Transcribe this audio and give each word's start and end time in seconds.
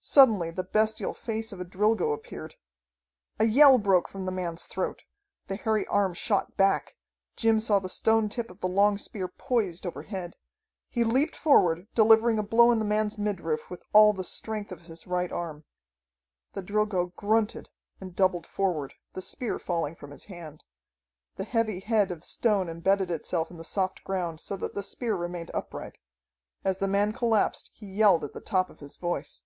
Suddenly 0.00 0.52
the 0.52 0.64
bestial 0.64 1.12
face 1.12 1.52
of 1.52 1.60
a 1.60 1.66
Drilgo 1.66 2.14
appeared. 2.14 2.54
A 3.38 3.44
yell 3.44 3.76
broke 3.78 4.08
from 4.08 4.24
the 4.24 4.32
man's 4.32 4.64
throat. 4.64 5.02
The 5.48 5.56
hairy 5.56 5.86
arm 5.88 6.14
shot 6.14 6.56
back. 6.56 6.96
Jim 7.36 7.60
saw 7.60 7.78
the 7.78 7.90
stone 7.90 8.30
tip 8.30 8.48
of 8.50 8.60
the 8.60 8.68
long 8.68 8.96
spear 8.96 9.28
poised 9.28 9.84
overhead. 9.86 10.36
He 10.88 11.04
leaped 11.04 11.36
forward, 11.36 11.88
delivering 11.94 12.38
a 12.38 12.42
blow 12.42 12.70
in 12.70 12.78
the 12.78 12.86
man's 12.86 13.18
midriff 13.18 13.68
with 13.68 13.82
all 13.92 14.14
the 14.14 14.24
strength 14.24 14.72
of 14.72 14.80
his 14.80 15.06
right 15.06 15.30
arm. 15.30 15.66
The 16.54 16.62
Drilgo 16.62 17.14
grunted 17.14 17.68
and 18.00 18.16
doubled 18.16 18.46
forward, 18.46 18.94
the 19.12 19.20
spear 19.20 19.58
falling 19.58 19.94
from 19.94 20.10
his 20.12 20.24
hand. 20.24 20.64
The 21.36 21.44
heavy 21.44 21.80
head 21.80 22.10
of 22.10 22.24
stone 22.24 22.70
embedded 22.70 23.10
itself 23.10 23.50
in 23.50 23.58
the 23.58 23.62
soft 23.64 24.04
ground, 24.04 24.40
so 24.40 24.56
that 24.56 24.74
the 24.74 24.82
spear 24.82 25.16
remained 25.16 25.50
upright. 25.52 25.98
As 26.64 26.78
the 26.78 26.88
man 26.88 27.12
collapsed 27.12 27.70
he 27.74 27.84
yelled 27.84 28.24
at 28.24 28.32
the 28.32 28.40
top 28.40 28.70
of 28.70 28.80
his 28.80 28.96
voice. 28.96 29.42